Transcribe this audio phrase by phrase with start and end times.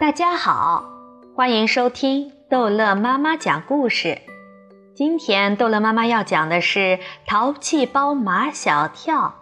[0.00, 0.88] 大家好，
[1.36, 4.22] 欢迎收听逗乐妈妈讲故事。
[4.94, 6.78] 今天逗乐妈妈要讲的是
[7.26, 9.34] 《淘气包马小跳》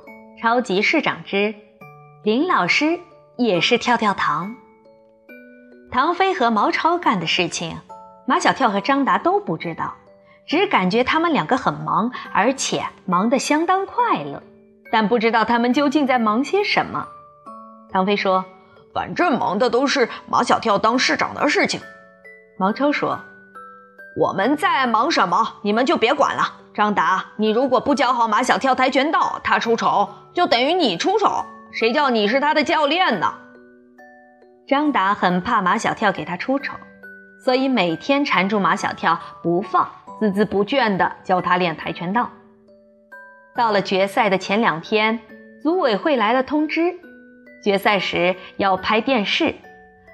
[0.43, 1.55] 超级市长之
[2.25, 2.99] 林老师
[3.37, 4.57] 也是跳跳糖。
[5.93, 7.79] 唐飞和毛超干的事情，
[8.27, 9.95] 马小跳和张达都不知道，
[10.45, 14.43] 只感觉他们两个很忙，而且忙得相当快乐，
[14.91, 17.07] 但不知道他们究竟在忙些什么。
[17.93, 18.45] 唐飞说。
[18.99, 21.81] 反正忙的都是马小跳当市长的事情。
[22.59, 23.21] 毛超说
[24.19, 26.55] ：“我们在忙什么，你们就别管了。
[26.75, 31.45] 张达，你如果不教好马小跳跆拳道，他出丑就等于你出丑。
[31.71, 33.35] 谁叫你是他的教练呢？”
[34.67, 36.75] 张达很怕马小跳给他出丑，
[37.45, 39.89] 所以每天缠住马小跳不放，
[40.21, 42.31] 孜孜不倦地教他练跆拳道。
[43.55, 45.21] 到了决赛的前两天，
[45.63, 46.99] 组委会来了通知。
[47.63, 49.55] 决赛时要拍电视，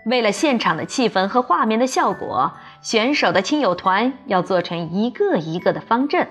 [0.07, 6.29] 为了现场的气氛和画面的效果，选手的亲友团要做成一个一个的方阵。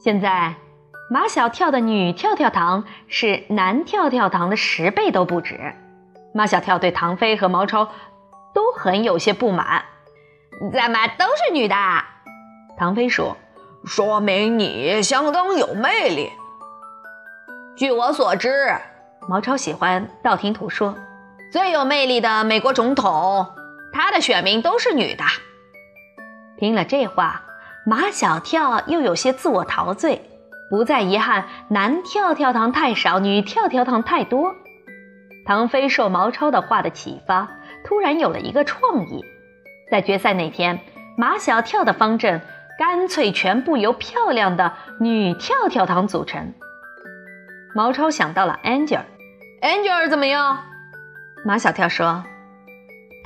[0.00, 0.54] 现在，
[1.10, 5.74] 马小跳的女跳跳糖是男跳跳糖的十倍都不止。
[6.34, 7.90] 马小跳对唐飞和毛超
[8.54, 9.82] 都很有些不满。
[10.72, 11.74] 怎么都是女的？
[12.76, 13.36] 唐飞说
[13.86, 16.30] ：“说明你相当有魅力。”
[17.76, 18.76] 据我所知。
[19.28, 20.94] 毛超喜欢道听途说，
[21.52, 23.46] 最有魅力的美国总统，
[23.92, 25.24] 他的选民都是女的。
[26.56, 27.42] 听了这话，
[27.84, 30.22] 马小跳又有些自我陶醉，
[30.70, 34.54] 不再遗憾男跳跳糖太少，女跳跳糖太多。
[35.44, 37.48] 唐飞受毛超的话的启发，
[37.84, 39.22] 突然有了一个创意，
[39.90, 40.80] 在决赛那天，
[41.18, 42.40] 马小跳的方阵
[42.78, 46.54] 干脆全部由漂亮的女跳跳糖组成。
[47.74, 49.02] 毛超想到了 Angel。
[49.60, 50.56] Angel 怎么样？
[51.44, 52.22] 马小跳说：“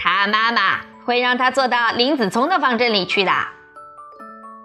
[0.03, 3.31] 他妈妈会让他坐到林子聪的方阵里去的。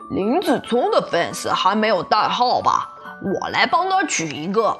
[0.10, 2.90] 林子聪的 fans 还没有代号吧？
[3.22, 4.78] 我来帮他取一个。”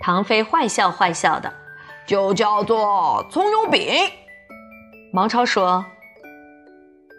[0.00, 1.52] 唐飞坏笑坏笑的，
[2.06, 3.86] 就叫做葱油饼。
[5.12, 5.84] 毛超说：“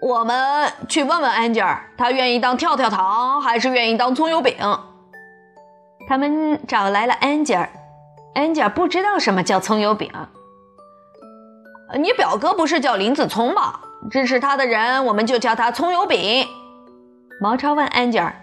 [0.01, 4.55] 我们去问问 Angel，他愿意当跳跳糖还是愿意当葱油饼？”
[6.09, 7.13] 他们找来了
[8.37, 10.11] Angela 不知道什么叫葱油饼。
[11.97, 13.79] 你表哥不是叫林子聪吗？
[14.11, 16.47] 支持他的人，我们就叫他葱油饼。
[17.41, 18.33] 毛超问 Angel：“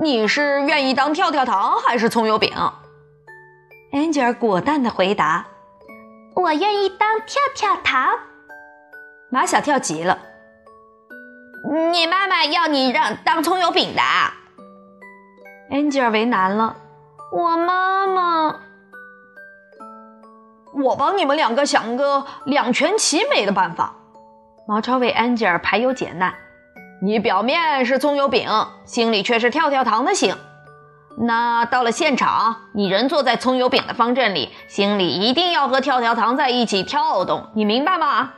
[0.00, 2.50] 你是愿意当跳跳糖还是葱油饼
[3.92, 5.44] ？”Angel 果断的回答
[6.34, 8.08] ：“我愿意当跳跳糖。”
[9.30, 10.18] 马小跳急了
[11.92, 14.00] ：“你妈妈要你让当葱油饼的
[15.70, 16.76] ？”Angel 为难了
[17.30, 18.60] ：“我妈妈。”
[20.74, 23.94] 我帮你们两个想个两全其美的办法。
[24.66, 26.34] 毛超为安吉尔排忧解难。
[27.02, 28.48] 你表面是葱油饼，
[28.84, 30.34] 心里却是跳跳糖的心。
[31.18, 37.48] 那到了现场，你人坐在葱油饼的方阵里，心里一定要和跳跳糖在一起跳动。
[37.54, 38.32] 你明白吗？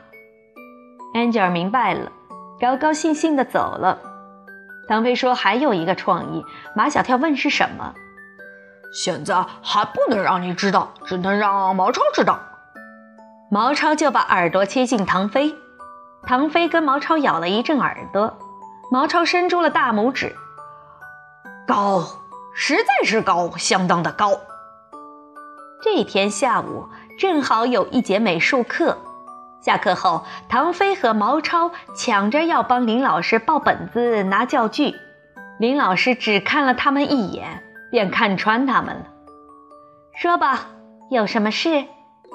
[1.13, 2.11] 安吉尔明白了，
[2.59, 3.99] 高高兴兴地走了。
[4.89, 6.43] 唐飞说：“还有一个创意。”
[6.75, 7.93] 马小跳问：“是什么？”
[8.95, 12.39] 现在还不能让你知道，只能让毛超知道。
[13.51, 15.53] 毛超就把耳朵贴近唐飞，
[16.23, 18.37] 唐飞跟毛超咬了一阵耳朵，
[18.89, 20.33] 毛超伸出了大拇指，
[21.67, 22.05] 高，
[22.55, 24.31] 实在是高，相当的高。
[25.81, 26.87] 这天下午
[27.19, 28.97] 正好有一节美术课，
[29.61, 34.95] 下课后，唐飞和毛超抢着要帮林老师报本子、拿教具，
[35.59, 37.61] 林老师只看了他们一眼。
[37.95, 39.05] 便看穿他们了。
[40.13, 40.67] 说吧，
[41.09, 41.69] 有什么事？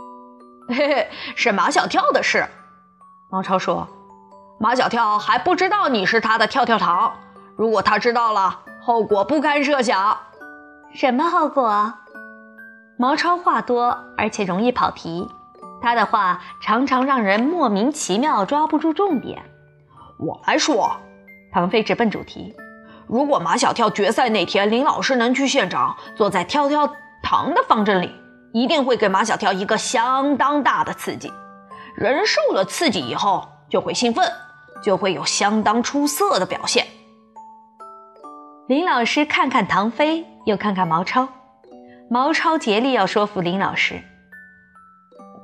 [0.69, 2.47] 嘿嘿，是马小跳的事。
[3.31, 3.87] 毛超说
[4.59, 7.12] ：“马小跳还不知道你是他的跳跳糖，
[7.56, 10.16] 如果他知道了，后果不堪设想。”
[10.94, 11.93] 什么后果？
[12.99, 15.29] 毛超话多，而且容易跑题，
[15.82, 19.43] 他的话常常让人莫名其妙抓不住重点。
[20.19, 20.96] 我来说，
[21.52, 22.56] 唐飞直奔主题。
[23.10, 26.88] 如果马小跳决赛那天林老师能去现场，坐在跳跳
[27.24, 28.14] 糖的方阵里，
[28.52, 31.32] 一定会给马小跳一个相当大的刺激。
[31.96, 34.30] 人受了刺激以后就会兴奋，
[34.80, 36.86] 就会有相当出色的表现。
[38.68, 41.26] 林老师看看唐飞，又看看毛超，
[42.08, 44.00] 毛超竭力要说服林老师。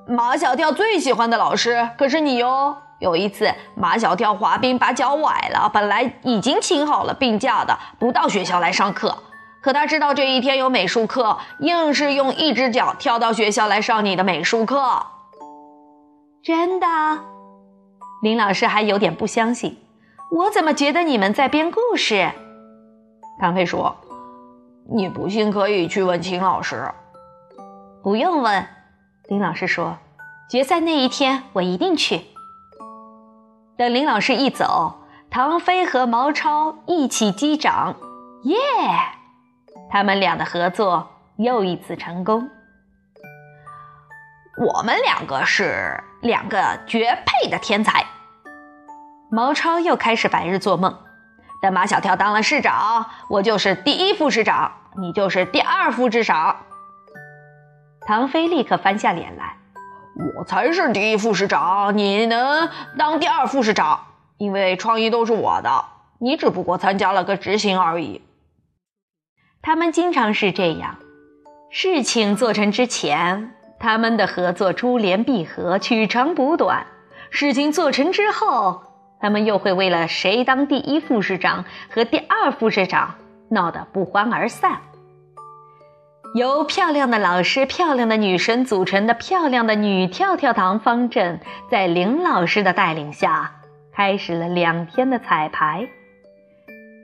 [0.08, 2.76] 马小跳最喜欢的老师可是你哟。
[2.99, 9.14] 有一次，马小跳滑冰把脚崴了，本来已经请好了病假的，不到学校来上课。
[9.61, 15.05] 可他知道这一天有美术课，硬是用一只脚跳到学校来上你的美术课。
[16.43, 16.87] 真的？
[18.23, 19.76] 林老师还有点不相信，
[20.31, 22.31] 我怎么觉得你们在编故事？
[23.38, 23.94] 唐飞说
[24.91, 26.91] ：“你不信可以去问秦老师。”
[28.02, 28.67] 不用问，
[29.28, 29.99] 林老师说
[30.49, 32.23] ：“决赛那一天我一定去。”
[33.76, 35.00] 等林老师一走，
[35.31, 37.96] 唐飞和毛超一起击掌，
[38.44, 38.56] 耶！
[39.90, 42.49] 他们俩的合作又一次成功。
[44.58, 48.06] 我们两个是两个绝配的天才。
[49.31, 50.96] 毛超又开始白日做梦。
[51.61, 56.56] 等马小跳当了市长，我就是第一副市长，你就是第二副市长。
[58.06, 59.56] 唐飞立刻翻下脸来
[60.38, 64.06] ：“我才是第一副市长，你能当第二副市长？
[64.38, 65.85] 因为创意都是我的，
[66.20, 68.23] 你只不过参加了个执行而已。”
[69.61, 70.99] 他们经常是这样，
[71.69, 73.53] 事情做成之前。
[73.81, 76.87] 他们的合作珠联璧合，取长补短。
[77.31, 78.85] 事情做成之后，
[79.20, 83.17] 他们又会为了谁当第一副市长和第二副市长
[83.50, 84.79] 闹得不欢而散。
[86.37, 91.41] 由漂亮的老师、漂亮的女神组成的漂亮的女跳跳糖方阵，
[91.71, 95.88] 在林老师的带领下，开始了两天的彩排。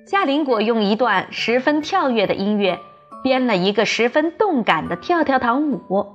[0.07, 2.79] 夏林果用一段十分跳跃的音乐，
[3.23, 6.15] 编了一个十分动感的跳跳糖舞。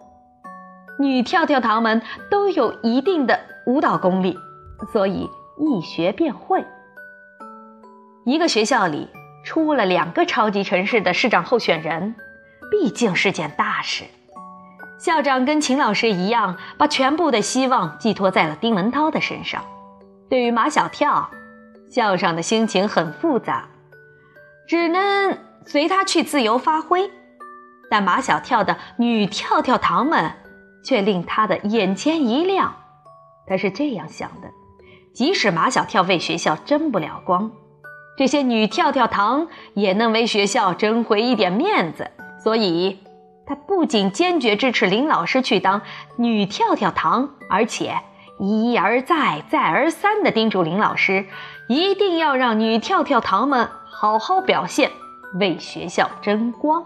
[0.99, 4.37] 女跳跳糖们都有一定的舞蹈功力，
[4.93, 5.27] 所以
[5.57, 6.63] 一学便会。
[8.25, 9.09] 一个学校里
[9.43, 12.13] 出了两个超级城市的市长候选人，
[12.71, 14.03] 毕竟是件大事。
[14.99, 19.63] 校长跟秦老师一样，把全部的希望寄托在了丁文涛的身上。
[20.29, 21.29] 对于马小跳，
[21.89, 23.67] 校长的心情很复杂，
[24.67, 27.11] 只能随他去自由发挥。
[27.89, 30.33] 但马小跳的女跳跳糖们。
[30.83, 32.73] 却令他的眼前一亮，
[33.45, 34.47] 他是这样想的：
[35.13, 37.51] 即使马小跳为学校争不了光，
[38.17, 42.09] 这些女跳跳糖也能为学校争回一点面子。
[42.47, 42.99] 所以，
[43.45, 45.81] 他不仅坚决支持林老师去当
[46.15, 47.99] 女跳跳糖，而且
[48.39, 51.25] 一而再、再而三地叮嘱林老师，
[51.67, 54.91] 一定要让女跳跳糖们好好表现，
[55.37, 56.85] 为学校争光。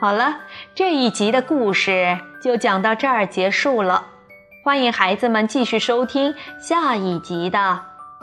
[0.00, 0.42] 好了，
[0.76, 4.06] 这一集的故事就讲到这儿结束了。
[4.64, 7.58] 欢迎孩子们继续收听下一集的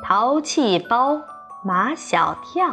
[0.07, 1.19] 《淘气包
[1.65, 2.67] 马小跳》。